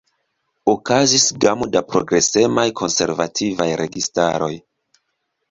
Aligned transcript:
Okazis 0.71 1.25
gamo 1.45 1.67
da 1.75 1.83
progresemaj 1.91 2.65
konservativaj 2.81 3.69
registaroj. 3.85 4.53